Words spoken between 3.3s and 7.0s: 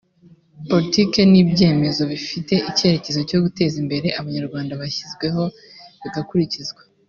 guteza imbere abanyarwanda byashyizweho bigakurikizwa